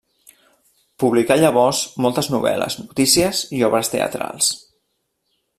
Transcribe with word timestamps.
Publicà 1.03 1.37
llavors 1.41 1.83
moltes 2.07 2.31
novel·les, 2.37 2.79
notícies 2.87 3.45
i 3.59 3.63
obres 3.71 3.97
teatrals. 3.97 4.53